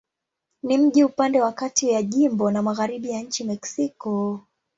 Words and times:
Ni 0.63 0.77
mji 0.77 1.03
upande 1.03 1.41
wa 1.41 1.51
kati 1.51 1.89
ya 1.89 2.03
jimbo 2.03 2.51
na 2.51 2.61
magharibi 2.61 3.09
ya 3.09 3.21
nchi 3.21 3.43
Mexiko. 3.43 4.39